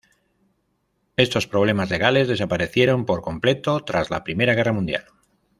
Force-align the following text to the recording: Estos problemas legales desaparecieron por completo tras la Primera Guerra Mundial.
Estos 1.15 1.45
problemas 1.45 1.91
legales 1.91 2.27
desaparecieron 2.27 3.05
por 3.05 3.21
completo 3.21 3.81
tras 3.81 4.09
la 4.09 4.23
Primera 4.23 4.55
Guerra 4.55 4.73
Mundial. 4.73 5.05